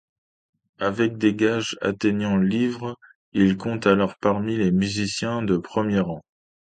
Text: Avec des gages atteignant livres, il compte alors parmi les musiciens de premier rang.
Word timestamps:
Avec 0.79 1.19
des 1.19 1.35
gages 1.35 1.77
atteignant 1.79 2.37
livres, 2.37 2.97
il 3.33 3.55
compte 3.55 3.85
alors 3.85 4.15
parmi 4.17 4.57
les 4.57 4.71
musiciens 4.71 5.43
de 5.43 5.57
premier 5.57 5.99
rang. 5.99 6.23